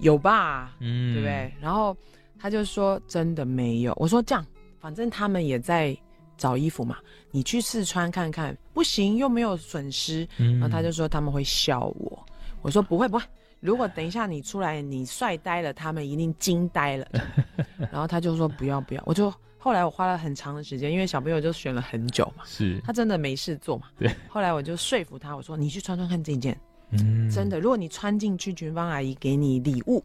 [0.00, 1.52] 有吧，嗯，对不对？
[1.60, 1.96] 然后
[2.38, 3.92] 他就说真的没有。
[3.96, 4.44] 我说这样，
[4.80, 5.96] 反正他们也在
[6.42, 6.98] 找衣服嘛，
[7.30, 10.26] 你去试穿看看，不行又没有损失。
[10.38, 12.26] 嗯，然后他就说他们会笑我。
[12.62, 13.24] 我说不会不会，
[13.60, 17.06] 如果等一下你出来你帅呆了，他们一定惊呆了。
[17.92, 19.02] 然后他就说不要不要。
[19.06, 23.86] 我就后来我花了很长的时间，因为小朋友就选了很久嘛，是他真的没事做嘛。
[23.96, 24.12] 对。
[24.28, 26.58] 后来我就说服他，我说你去穿穿看这件。
[26.90, 30.04] 嗯，真的，如果你穿进去，群芳阿姨给你礼物，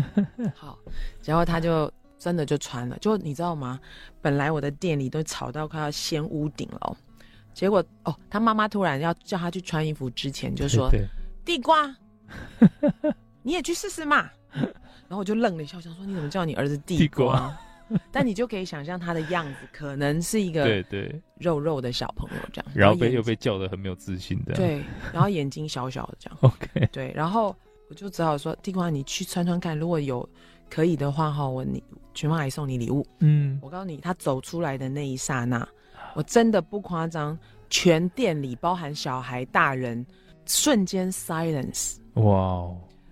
[0.56, 0.78] 好，
[1.24, 1.92] 然后他就
[2.24, 2.96] 真的就穿了。
[3.00, 3.78] 就你知道吗？
[4.22, 6.96] 本来我的店里都吵到快要掀屋顶了，
[7.52, 11.94] 结果哦，他妈妈突然要叫他去穿衣服之前就说：“对对地瓜，
[13.42, 14.30] 你也去试试嘛。”
[15.06, 17.58] 然后我就愣了一下，我想说：“你怎么叫你儿子地瓜？”地瓜
[18.10, 24.82] 但你就可以想象他的样子，可能是一个对对肉肉的小朋友这样，然后被又被叫的很没有自信的，对，
[25.12, 27.54] 然后眼睛小小的这样， OK，对，然后
[27.90, 30.26] 我就只好说地瓜，你去穿穿看，如果有
[30.70, 31.82] 可以的话哈，我你
[32.14, 33.06] 全妈还送你礼物。
[33.20, 35.66] 嗯，我告诉你，他走出来的那一刹那，
[36.14, 37.38] 我真的不夸张，
[37.70, 40.04] 全店里包含小孩、大人，
[40.46, 41.96] 瞬间 silence。
[42.14, 42.70] 哇，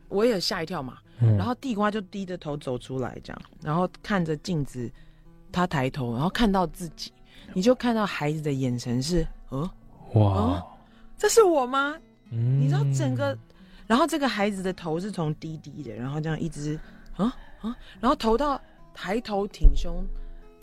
[0.08, 0.98] 我也吓一跳嘛。
[1.24, 4.90] 嗯、然后地瓜就低着头走出来，这样，然后看着镜子，
[5.52, 7.12] 他抬头，然后看到自己，
[7.54, 9.70] 你就看到孩子的眼神是，呃，
[10.14, 10.66] 哇、呃，
[11.16, 11.96] 这是我吗？
[12.30, 13.38] 嗯、你知道整个，
[13.86, 16.76] 然后这个孩子的头是从低低的，然后这样一直，
[17.16, 18.60] 啊啊，然后头到
[18.94, 20.04] 抬头挺胸，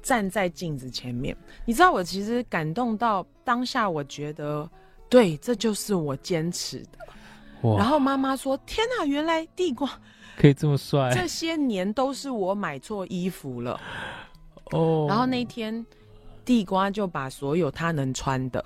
[0.01, 1.35] 站在镜子前面，
[1.65, 4.69] 你知道我其实感动到当下，我觉得，
[5.09, 6.99] 对，这就是我坚持的。
[7.61, 9.89] 哇然后妈妈说：“天哪，原来地瓜。”
[10.37, 11.11] 可以这么帅？
[11.13, 13.79] 这些年都是我买错衣服了
[14.71, 15.05] 哦。
[15.09, 15.85] 然后那天，
[16.45, 18.63] 地瓜就把所有他能穿的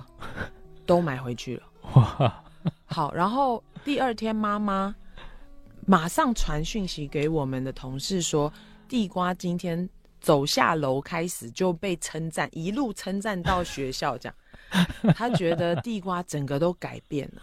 [0.86, 1.64] 都买回去了。
[1.94, 2.44] 哇！
[2.86, 4.96] 好，然后第二天妈妈
[5.86, 8.52] 马上传讯息给我们的同事说，
[8.88, 14.36] 地瓜今天走下楼开始就被称赞，一路称赞到学校，这样
[15.16, 17.42] 他觉得地瓜整个都改变了。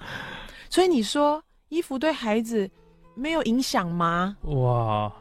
[0.69, 2.71] 所以你说衣服对孩子。
[3.17, 4.35] 没有影响吗？
[4.43, 5.13] 哇！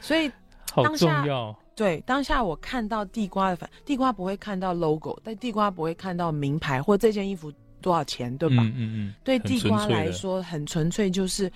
[0.00, 0.30] 所以
[0.74, 1.58] 当下好重要。
[1.74, 8.56] 对，当下我看到地瓜的反，地瓜不会看到 logo，但地瓜不会看到名牌或这件衣服多少钱，对吧？
[8.64, 9.14] 嗯嗯嗯。
[9.24, 11.50] 对地瓜来说，很纯粹，就是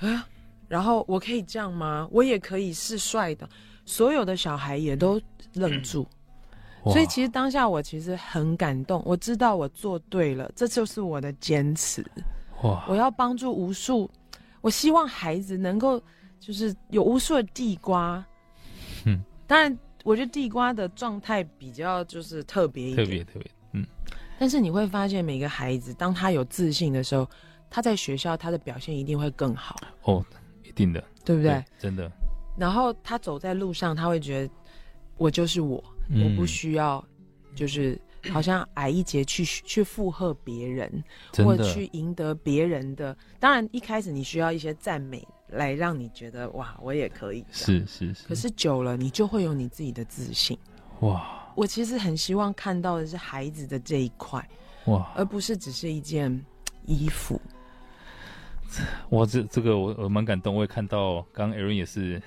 [0.00, 0.28] 啊，
[0.68, 2.08] 然后我可以这样吗？
[2.10, 3.48] 我也可以是帅的。
[3.84, 5.20] 所有的小孩也都
[5.54, 6.06] 愣住。
[6.84, 12.04] 嗯、所以其实当下我其实很感动，我知道我做对了，这就是我的坚持。
[12.62, 12.84] 哇！
[12.88, 14.10] 我要帮助无数。
[14.60, 16.02] 我希望孩子能够，
[16.40, 18.24] 就是有无数的地瓜，
[19.04, 23.86] 嗯，当然，我觉得地瓜的状态比较就是特别一点，特别特别，嗯。
[24.38, 27.28] 但是你会发现，每个孩子当他有自信的时候，
[27.70, 29.76] 他在学校他的表现一定会更好。
[30.02, 30.24] 哦，
[30.62, 31.52] 一定的，对不对？
[31.52, 32.10] 对，真的。
[32.56, 34.52] 然后他走在路上，他会觉得
[35.16, 37.04] 我就是我，嗯，我不需要，
[37.54, 38.00] 就是。
[38.32, 40.90] 好像矮一截去去附和别人，
[41.44, 43.16] 或者去赢得别人的。
[43.38, 47.44] 当然，一开始你需要一些赞美来让你觉得哇，我也可以。
[47.52, 48.26] 是是是。
[48.26, 50.58] 可是久了，你就会有你自己的自信。
[51.02, 51.52] 哇！
[51.54, 54.44] 我其实很希望看到的是孩子的这一块，
[54.86, 56.44] 哇，而不是只是一件
[56.84, 57.40] 衣服。
[59.10, 62.20] 哇，这这个我我蛮感动，我也看到刚刚 Aaron 也是，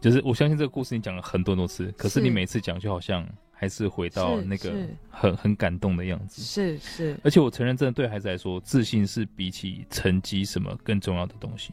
[0.00, 3.26] 就是我相信这个故事你讲了很多多次，可是你每次讲就好像。
[3.56, 4.74] 还是回到那个
[5.08, 7.18] 很很感动的样子，是是。
[7.22, 11.72] 而且我承认，真的对孩子来说，自信是比起成绩什么更重要的东西。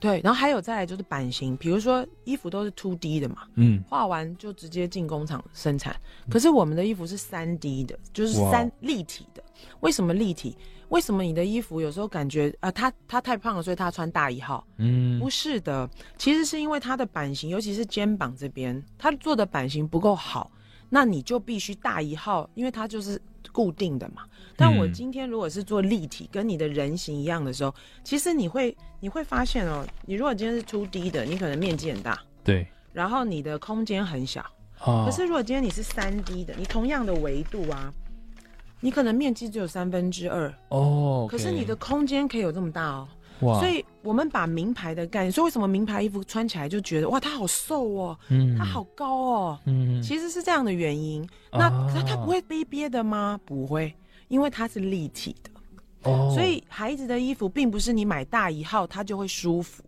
[0.00, 5.94] 对，然后还有再来就是版型，比如说衣服都是 two D 的嘛，嗯，画完就直接进工厂生产。
[6.28, 9.42] 可是我们的衣服是三 D 的，就是三立体的。
[9.80, 10.56] 为什么立体？
[10.92, 14.62] 为什么你的衣服有时候感觉啊，他他太胖了，所以他穿大一号？
[14.76, 20.52] 嗯，不是的，其实是因为他的版型，尤其是肩膀这边，他做的版型不够好。
[20.94, 23.18] 那你就必须大一号，因为它就是
[23.50, 24.24] 固定的嘛。
[24.54, 27.74] 但我今天如果是做立体，跟你的人形一样的时候，
[28.04, 34.44] 其实你会你会发现哦，你如果今天是 2D 的，你可能面积很大，对，然后你的空间很小。
[34.84, 35.06] 哦。
[35.06, 37.90] 可是如果今天你是三 D 的，你同样的维度啊，
[38.82, 40.52] 你可能面积只有三分之二。
[40.68, 41.26] 哦。
[41.30, 43.08] 可是你的空间可以有这么大哦。
[43.40, 51.28] 哇所以，我们把名牌的概念，所以为什么名牌衣服穿起来就觉得哇，它好瘦哦，嗯，它好高哦，嗯，其实是这样的原因。
[51.50, 53.40] 那它它不会憋憋的吗？
[53.44, 53.92] 不会，
[54.28, 55.50] 因为它是立体的。
[56.08, 59.82] 哦，所以孩子的衣服并不是你买大一号它就会舒服，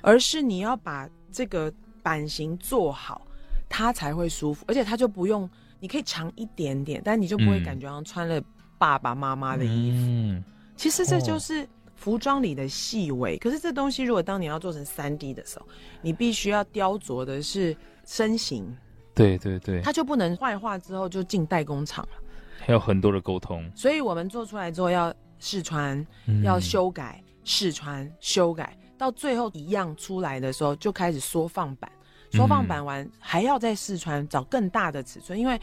[0.00, 3.22] 而是你要把这个版型做好，
[3.68, 5.48] 它才会舒服，而且它就不用，
[5.80, 8.40] 你可以长一点点，但你就不会感觉好像穿了
[8.78, 9.96] 爸爸妈妈的衣服。
[9.98, 10.44] 嗯，
[10.76, 11.68] 其实这就是。
[11.96, 15.66] 服装里的细微，可是这东西如果当你要做成三 D 的时候，
[16.00, 18.74] 你必须要雕琢的是身形。
[19.14, 22.22] 对对对，它就不能坏化之后就进代工厂了，
[22.58, 23.70] 还有很多的沟通。
[23.76, 31.92] 所以我们做出来之后要试穿，嗯、要修改，试穿修改，到最后一样出来的时候就开始缩放版，
[32.30, 35.60] 缩放版完、嗯、还要再试穿，找更大的尺寸，因为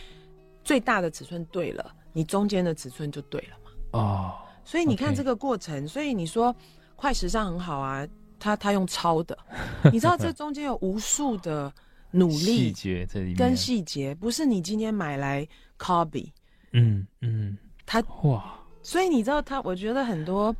[0.63, 3.71] 最大的尺寸对了，你中间的尺寸就对了嘛。
[3.99, 4.35] 哦。
[4.65, 6.53] 所以你看这个过程所以你说
[6.97, 8.05] 快时尚很好啊，
[8.37, 9.37] 他他用抄的，
[9.93, 11.71] 你知道这中间有无数的
[12.11, 15.47] 努力细节在里面，跟细节不是你今天买来
[15.79, 16.31] copy，
[16.73, 20.53] 嗯嗯，他哇，所以你知道他，我觉得很多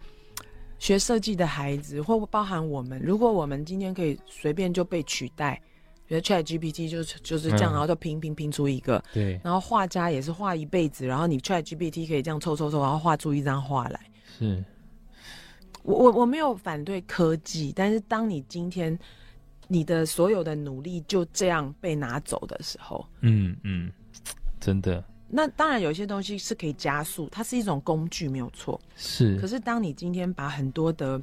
[0.80, 5.62] 学设计的孩子，或包含我们，如果我们今天可以随便就被取代。
[6.08, 9.04] 觉得 ChatGPT 就是就是这样，然后就拼拼拼出一个。
[9.14, 9.40] 对。
[9.44, 14.00] 然后画家也是画一辈子，然后你 ChatGPT 可以这样凑凑凑，然后画出一张画来。
[14.40, 14.64] 是。
[15.84, 18.98] 我我我没有反对科技，但是当你今天
[19.70, 23.92] 你的所有的努力就这样被拿走的时候，嗯嗯，
[24.60, 25.04] 真的。
[25.30, 28.80] 那当然有些东西是可以加速，它是一种工具，没有错。
[28.96, 29.38] 是。
[29.40, 31.20] 可是当你今天把很多的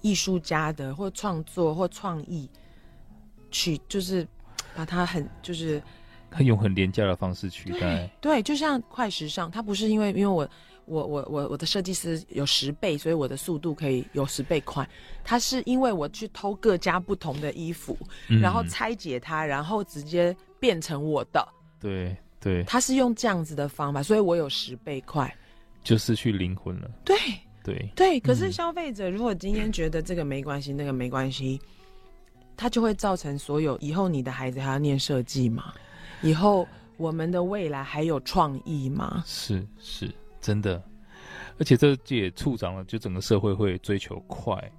[0.00, 2.48] 艺术家的或创作或创意
[3.54, 4.26] 去，就是
[4.74, 5.80] 把它很就是，
[6.30, 8.10] 他用很廉价的方式取代。
[8.20, 10.48] 对，就像快时尚，它不是因为因为我。
[10.86, 14.86] 我我我我的设计师有十倍，所以我的速度可以有十倍快。
[15.24, 17.96] 它是因为我去偷各家不同的衣服，
[18.28, 21.42] 嗯、然后拆解它，然后直接变成我的。
[21.80, 25.34] 对对，他是用这样子的方法，所以我有十倍快，
[25.82, 26.90] 就失去灵魂了。
[27.02, 27.16] 对
[27.62, 31.58] 对对，可是消费者如果今天觉得这个没关系，那个没关系，
[32.56, 35.72] 他就会造成所有以后你的孩子还要念设计吗？
[36.22, 39.22] 以后我们的未来还有创意吗？
[39.26, 40.10] 是是。
[40.40, 40.82] 真的，
[41.58, 44.70] 而且这也促长了，就整个社会会追求快，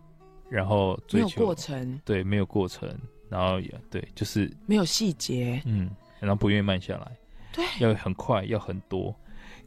[0.47, 2.87] 然后追求没有过程，对，没有过程，
[3.29, 7.17] 然后也对，就是没有细节，嗯，然后不愿意慢下来，
[7.51, 9.11] 对，要很快，要很多。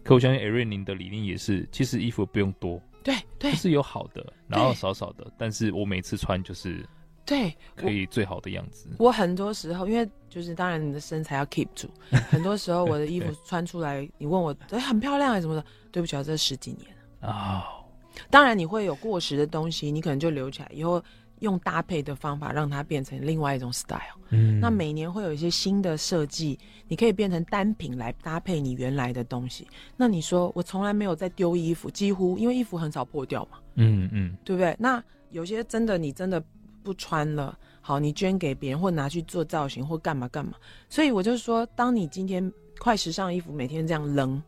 [0.05, 6.89] 可我相信 Erin 您的理念也是，其实衣服不用多，对对，就是有好的，然后少少的，但是我每次穿就是。
[7.29, 8.89] 对，可以最好的样子。
[8.99, 11.87] 我，我很多时候，因为就是当然你的身材要 keep 住，
[12.31, 15.63] 很多时候 我的衣服穿出来，你问我，哎，很漂亮还是什么的？
[15.93, 16.87] 对不起啊，这十几年
[17.21, 17.65] 啊。
[17.67, 17.85] Oh.
[18.31, 21.03] 当然你会有过时的东西，你可能就留起来，以后
[21.41, 24.01] 用搭配的方法让它变成另外一种 style。
[24.31, 29.69] 嗯，那每年会有一些新的设计，你可以变成单品来搭配你原来的东西。
[29.99, 33.59] 那你说我从来没有在丢衣服，几乎因为衣服很少破掉嘛。
[33.75, 34.75] 嗯嗯，对不对？
[34.79, 36.43] 那有些真的你真的。
[36.89, 40.55] 不穿了，好，你捐给别人或拿去做造型或干嘛干嘛。
[40.89, 44.43] 所以我就说，当你今天快时尚衣服每天这样扔，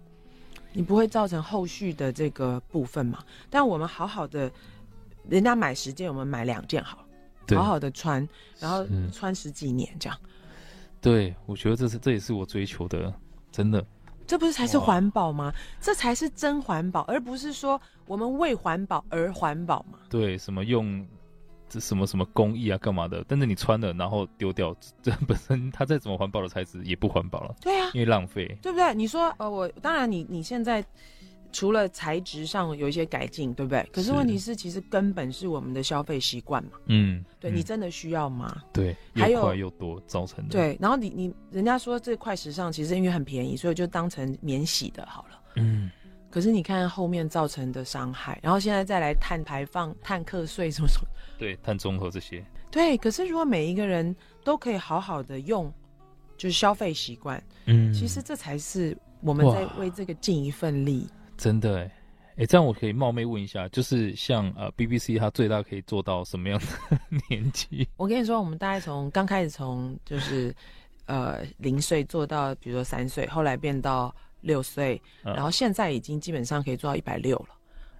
[0.73, 3.23] 你不会造成后续的这个部分嘛？
[3.51, 4.51] 但我们好好的，
[5.29, 7.05] 人家买十件，我们买两件好
[7.49, 8.27] 了，好好的穿，
[8.59, 10.19] 然后穿十几年这样。
[10.99, 13.13] 对，我觉得这是这也是我追求的，
[13.53, 13.85] 真的。
[14.27, 15.53] 这不是才是环保吗？
[15.79, 19.99] 这才是真环保，而不是说我们为环保而环保嘛？
[20.09, 21.07] 对，什么用？
[21.71, 23.25] 这什么什么工艺啊，干嘛的？
[23.29, 27.55] 但是你穿了然后丢掉， 这本身它再怎么环保的材质也不环保了。
[27.63, 28.93] 对啊，因为浪费，对不对？
[28.95, 30.85] 你说呃，我当然你你现在
[31.53, 33.89] 除了材质上有一些改进，对不对？
[33.93, 36.73] 可是问题是，其实根本是我们的消费习惯嘛。
[36.87, 38.63] 嗯，对，你真的需要吗？
[38.73, 40.51] 对，又快又多造成的。
[40.51, 45.41] 对，然后你你人家说这块时尚，其实因为很便宜，所以就当成免洗的好了。
[45.57, 45.91] 嗯。
[46.31, 51.09] 可是你看后面造成的伤害，然后现在再来碳排放、碳课税什么什么，
[51.41, 52.97] 对，碳中和这些，对。
[52.99, 55.73] 可是如果每一个人都可以好好的用，
[56.37, 61.09] 就是消费习惯，嗯，其实这才是我们在为这个尽一份力。
[61.39, 61.91] 真的哎，
[62.37, 66.99] 哎，这样我可以冒昧问一下，就是像呃 BBC 它最大可以做到什么样的
[67.31, 67.89] 年纪？
[67.97, 70.55] 我跟你说，我们大概从刚开始从就是
[71.07, 74.15] 呃零岁做到，比如说三岁，后来变到。
[74.43, 77.49] 六岁，然后现在已经基本上可以做到一百六了，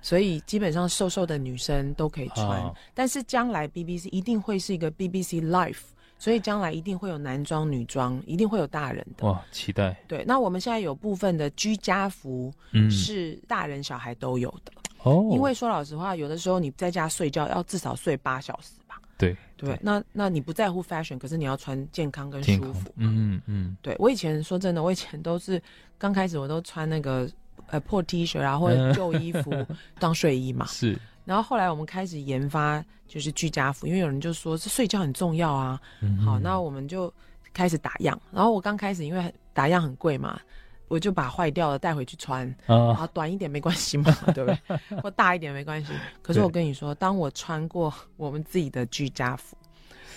[0.03, 2.61] 所以基本上瘦瘦的女生都可以穿。
[2.63, 5.83] 哦、但是将来 BBC 一定会是一个 BBC Life，
[6.19, 9.27] 所以将来一定会有男装、女装，一定会有大人的。
[9.27, 9.97] 哇，期待！
[10.07, 14.73] 对，那我们现在有部分的居家服，嗯，是大人小孩都有的。
[15.03, 19.01] 哦，因为说老实话，有的时候你在家睡觉要至少睡八小时吧。
[19.17, 22.91] 对对，那那你不在乎 fashion，可是你要穿健康跟舒服。
[22.97, 25.63] 嗯嗯，嗯对我以前说真的，我以前都是
[25.99, 27.29] 刚开始我都穿那个
[27.71, 29.53] 呃破 T 恤啊或者旧衣服
[29.99, 30.67] 当睡衣嘛。
[30.67, 30.99] 是。
[31.25, 35.81] 然后后来我们开始研发就是居家服，因为有人就说这睡觉很重要啊。
[36.01, 37.13] 嗯、好，那我们就
[37.53, 38.21] 开始打样。
[38.33, 40.41] 然后我刚开始因为打样很贵嘛。
[40.89, 44.99] 我就把坏掉的带回去穿，啊，短一点没关系嘛，对不对？
[45.01, 45.93] 或大一点没关系。
[46.21, 49.57] 可是我跟你说，当我穿过我们自己的居家服，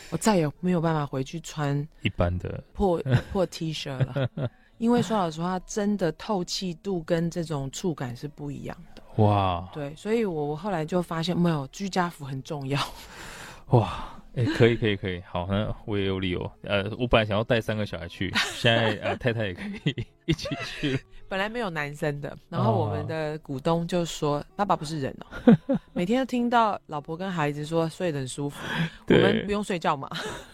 [0.10, 3.00] 我再也没有办法回去穿一般的破
[3.32, 4.28] 破 T 恤了，
[4.84, 9.24] 因为说老实话，真的透气度跟这种触感是不一样的。
[9.24, 12.78] 哇，对，所以我我后来就发现，没有居家服很重要。
[13.68, 14.10] 哇。
[14.36, 16.52] 哎、欸，可以，可以，可以，好，那我也有理由。
[16.64, 21.00] 呃，我本来想要带三个小孩去，现在呃，太太也可以一起去。
[21.30, 28.58] 本来没有男生的，然后我们的股东就说：“哦、爸爸不是人哦， 每天都听到老婆跟孩子说睡得很舒服，
[29.08, 30.10] 我们不用睡觉嘛。”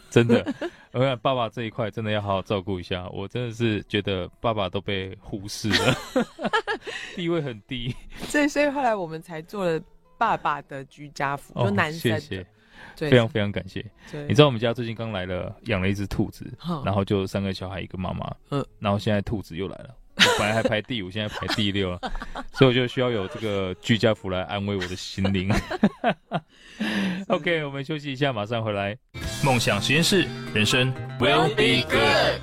[0.09, 0.45] 真的，
[0.91, 3.07] 我看爸爸这一块真的要好好照顾一下。
[3.09, 5.95] 我真的是觉得爸爸都被忽视了，
[7.15, 7.95] 地位很低。
[8.27, 9.81] 所以，所以后来我们才做了
[10.17, 12.19] 爸爸的居家服，哦、就男生的。
[12.19, 12.47] 谢谢
[12.95, 13.85] 非常非常感谢。
[14.27, 16.45] 你知道我们家最近刚来了，养了一只兔子，
[16.83, 19.95] 然后就三个小孩一个妈妈，嗯，然后现在兔子又来了，
[20.37, 21.99] 本来还排第五，现在排第六，
[22.53, 25.49] 所以我就需要有这个居家服来安慰我的心灵。
[27.27, 28.97] OK，我们休息一下，马上回来。
[29.43, 32.41] 梦想实验室，人生 will be good。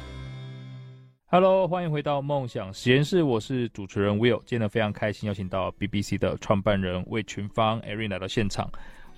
[1.29, 4.41] Hello，欢迎回到梦想实验室，我是主持人 Will。
[4.47, 8.71] 今天非常开心，邀请到 BBC 的创办人魏群芳 Erin 来到现场。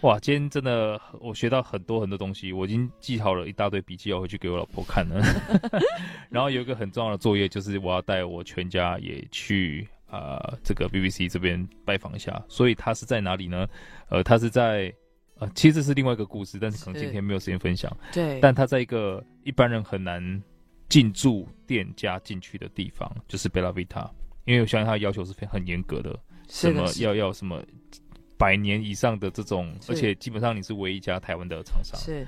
[0.02, 5.20] 哇，今天真的我学到很多很多东西，我已经记好了一大堆笔记要回去给我老婆看了。
[6.30, 12.40] 然后有一个很重要的作业，就是我要带我全家也去啊、呃、这个 BBC 这边拜访一下。
[12.48, 13.66] 所以他是在哪里呢？
[14.08, 14.94] 呃，他是在
[15.40, 17.94] 呃，其实是另外一个故事，但是可能今天没有时间分享。
[18.12, 20.42] 对，但他在一个一般人很难
[20.88, 24.08] 进驻店家进去的地方，就是 Bella Vita，
[24.44, 26.16] 因为我相信他的要求是非常很严格的，
[26.48, 27.60] 什么要要什么。
[28.38, 32.00] 百年以上的这种，而且基本上你是唯一一家台湾的厂商。
[32.00, 32.26] 是，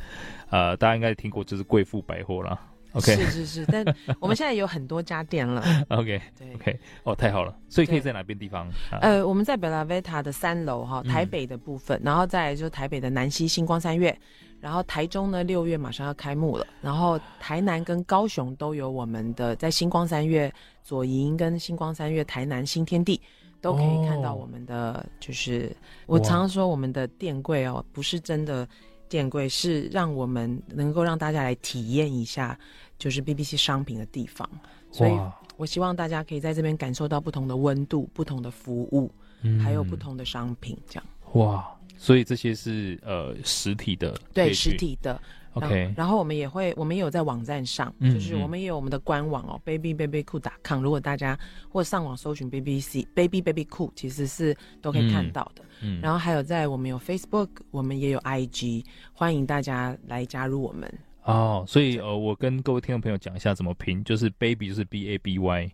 [0.50, 2.60] 呃，大家应该听过，就是贵妇百货啦。
[2.92, 3.84] OK，是是是，但
[4.18, 5.62] 我们现在有很多家店了。
[5.90, 8.68] OK，对，OK，哦，太好了，所以可以在哪边地方？
[9.00, 14.18] 呃，我们在 Bella Vita 的三楼哈，台北的部分，嗯、然后再来就是台北的南西星光三月，
[14.60, 20.52] 然后台中呢六月马上要开幕了，然后台南跟高雄都有我们的在星光三月
[20.82, 23.20] 左营跟星光三月台南新天地。
[23.60, 25.74] 都可以看到我们的，哦、就是
[26.06, 28.66] 我常常说我们的店柜哦，不是真的
[29.08, 32.58] 店柜，是让我们能够让大家来体验一下，
[32.98, 34.48] 就是 BBC 商品的地方。
[34.90, 35.12] 所以
[35.56, 39.10] 我希望大家可以在这边感受到不同的温度、不同的服务，
[39.42, 41.04] 嗯、还有不同的商品，这样。
[41.34, 41.64] 哇，
[41.96, 45.20] 所以这些是呃实体的，对，实体的。
[45.54, 50.80] OK，然后我们也会，我们也有在网站上，嗯、就是我们也有我们的官网哦、嗯、，baby baby cool dot com。
[50.80, 51.36] 如果大家
[51.68, 55.64] 或上网搜寻 BBC baby baby cool，其实是都可以看到的。
[55.82, 60.88] 嗯，嗯然后还有在我们有 Facebook，我们也有 IG，欢迎大家来加入我们。
[61.24, 65.70] 哦，所以呃，我跟各位听众朋友讲一下怎么拼，就是 baby 就是 B A B Y，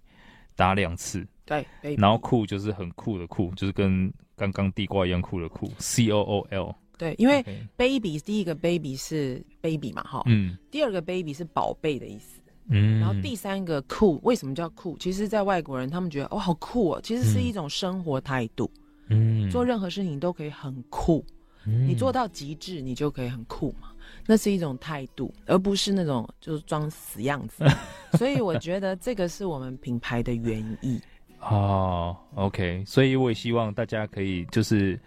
[0.57, 1.27] 打两次。
[1.45, 6.75] 对，baby 然后酷就是很酷的酷，就是跟刚刚地瓜一样酷的酷，C O O L。
[6.99, 7.45] 对，因为
[7.77, 12.41] baby 第一个 baby 是 baby 嘛，哈，嗯，第二个 baby 是宝贝的意思，
[12.71, 14.97] 嗯，然后第三个酷，为什么叫酷？
[14.99, 18.71] 其实，在外国人他们觉得哦，好酷哦，其实是一种生活态度，
[19.09, 21.23] 嗯，做任何事情都可以很酷，
[21.67, 23.93] 嗯，你做到极致，你就可以很酷嘛，
[24.27, 27.63] 那是一种态度，而不是那种就是装死样子，
[28.17, 30.99] 所以我觉得这个是我们品牌的原意。
[31.41, 34.99] 哦，OK，所以我也希望大家可以就是。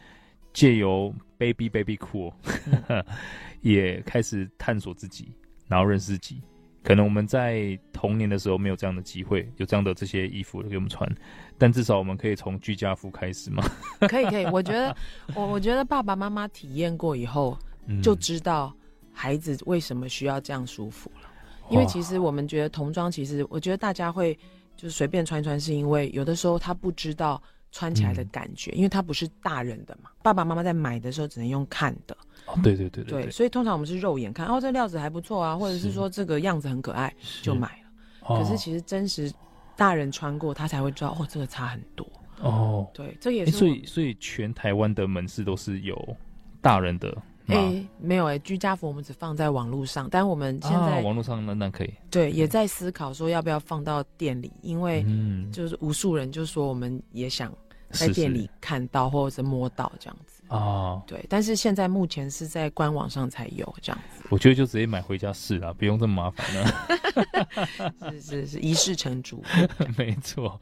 [0.59, 2.33] 借由 Baby Baby Cool，
[3.63, 5.31] 也开始探索自己，
[5.69, 6.41] 然后认识自己。
[6.83, 11.09] 可能我们在童年的时候没有这样的机会，有这样的这些衣服给我们穿，
[11.57, 13.63] 但至少我们可以从居家服开始嘛。
[14.01, 14.93] 可以可以， 我觉得
[15.33, 17.57] 我我觉得爸爸妈妈体验过以后，
[18.03, 18.75] 就知道
[19.13, 21.29] 孩子为什么需要这样舒服了。
[21.69, 24.37] 因为其实我们觉得童装，其实我觉得大家会
[24.75, 27.41] 就是随便穿穿，是因为有的时候他不知道。
[27.71, 32.15] 穿起来的感觉，嗯、因为它不是大人的嘛，爸爸妈妈在买的时候只能用看的。
[32.45, 37.89] 哦，对对对对，所以通常我们是肉眼看，哦，这料子还不错啊，或者是说这个样子很可爱，就买了。
[38.21, 39.31] 哦、可是其实真实
[39.75, 42.07] 大人穿过，他才会知道，哦，这个差很多。
[42.41, 43.51] 哦，对，这也是。
[43.51, 46.15] 所以所以全台湾的门市都是有
[46.61, 47.15] 大人的。
[47.49, 51.93] 哎、欸，没有哎、欸，居家服我们只放在网络上，但我们现在、啊、网络上那那可以。
[52.09, 55.05] 对，也在思考说要不要放到店里，因为
[55.51, 57.53] 就是无数人就说我们也想
[57.89, 61.01] 在店里看到或者是摸到这样子哦。
[61.07, 64.23] 对，但是现在目前是在官网上才有这样子。
[64.29, 68.11] 我觉得就直接买回家试啦，不用这么麻烦 了。
[68.13, 69.43] 是是是，一试成主。
[69.97, 70.59] 没错。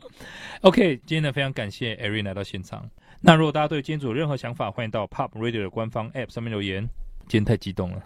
[0.62, 2.90] OK，今天呢非常感谢 Erin 来到现场。
[3.22, 6.88] 那如果大家对今天有任何想法，欢迎到 Pop Radio 的官方 App 上面留言。
[7.28, 8.02] 今天太激动了。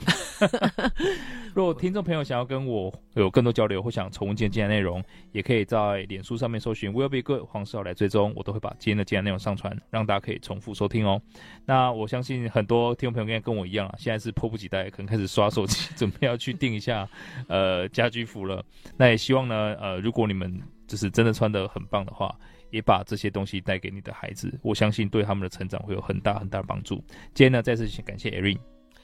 [1.54, 11.22] 如果听众朋友想要跟我有更多交流，或想重温今天的内容，也可以在脸书上面搜寻 Will Be Good 黄世豪来追踪，我都会把今天的精彩内容上传，让大家可以重复收听哦。
[11.66, 17.08] 那我相信很多听众朋友应该跟我一样啊，现在是迫不及待，可能开始刷手机，准备要去订一下
[17.48, 18.66] 呃家居服了。
[18.98, 22.36] 那也希望呢，呃，如果你们就是真的穿得很棒的话。
[22.72, 26.96] 也把这些东西带给你的孩子，我相信对他们的成长会有很大很大的帮助。
[27.34, 28.58] 今天呢，再次先感谢 Erin，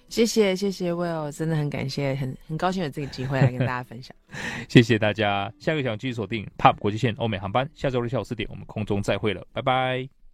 [0.10, 4.16] 谢谢谢谢 Will，真的很感谢，很很高兴有这个机会来跟大家分享。
[4.68, 10.27] 谢谢大家，下个小时继续锁定 POP 国际线欧美航班，下周六下午四点我们空中再会了，拜拜。